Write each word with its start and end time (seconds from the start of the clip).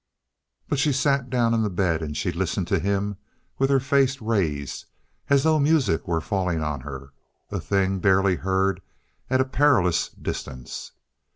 But 0.67 0.79
she 0.79 0.93
sat 0.93 1.29
down 1.29 1.53
on 1.53 1.61
the 1.61 1.69
bed, 1.69 2.01
and 2.01 2.17
she 2.17 2.31
listened 2.31 2.67
to 2.69 2.79
him 2.79 3.17
with 3.59 3.69
her 3.69 3.79
face 3.79 4.19
raised, 4.19 4.85
as 5.29 5.43
though 5.43 5.59
music 5.59 6.07
were 6.07 6.19
falling 6.21 6.63
on 6.63 6.81
her, 6.81 7.13
a 7.51 7.59
thing 7.59 7.99
barely 7.99 8.37
heard 8.37 8.81
at 9.29 9.41
a 9.41 9.45
perilous 9.45 10.09
distance. 10.09 10.93